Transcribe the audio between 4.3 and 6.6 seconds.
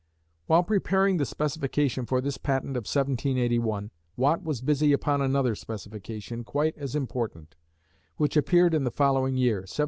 was busy upon another specification